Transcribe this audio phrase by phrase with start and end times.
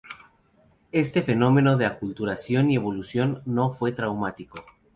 [0.91, 4.65] Este fenómeno de aculturación y evolución no fue traumático.